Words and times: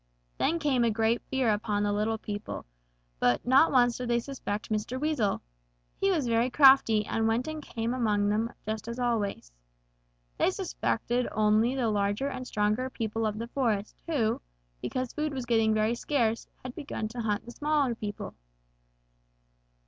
Then 0.39 0.57
came 0.57 0.83
a 0.83 0.89
great 0.89 1.21
fear 1.29 1.53
upon 1.53 1.83
the 1.83 1.93
littlest 1.93 2.23
people, 2.23 2.65
but 3.19 3.45
not 3.45 3.71
once 3.71 3.99
did 3.99 4.07
they 4.09 4.19
suspect 4.19 4.71
Mr. 4.71 4.99
Weasel. 4.99 5.43
He 5.99 6.09
was 6.09 6.25
very 6.25 6.49
crafty 6.49 7.05
and 7.05 7.27
went 7.27 7.47
and 7.47 7.61
came 7.61 7.93
among 7.93 8.27
them 8.29 8.51
just 8.65 8.87
as 8.87 8.97
always. 8.97 9.51
They 10.39 10.49
suspected 10.49 11.27
only 11.31 11.75
the 11.75 11.89
larger 11.91 12.29
and 12.29 12.47
stronger 12.47 12.89
people 12.89 13.27
of 13.27 13.37
the 13.37 13.47
forest 13.49 13.95
who, 14.07 14.41
because 14.81 15.13
food 15.13 15.35
was 15.35 15.45
getting 15.45 15.71
very 15.71 15.93
scarce, 15.93 16.47
had 16.63 16.73
begun 16.73 17.07
to 17.09 17.21
hunt 17.21 17.45
the 17.45 17.51
smaller 17.51 17.93
people. 17.93 18.33